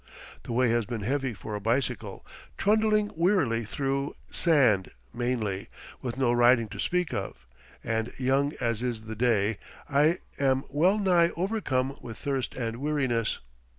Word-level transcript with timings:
The 0.41 0.51
way 0.51 0.71
has 0.71 0.87
been 0.87 1.01
heavy 1.01 1.35
for 1.35 1.53
a 1.53 1.61
bicycle, 1.61 2.25
trundling 2.57 3.11
wearily 3.15 3.65
through 3.65 4.15
sand 4.31 4.89
mainly, 5.13 5.69
with 6.01 6.17
no 6.17 6.31
riding 6.33 6.69
to 6.69 6.79
speak 6.79 7.13
of; 7.13 7.45
and 7.83 8.11
young 8.19 8.53
as 8.59 8.81
is 8.81 9.03
the 9.05 9.15
day, 9.15 9.59
I 9.87 10.17
am 10.39 10.63
well 10.69 10.97
nigh 10.97 11.29
overcome 11.35 11.99
with 12.01 12.17
thirst 12.17 12.55
and 12.55 12.77
weariness. 12.77 13.41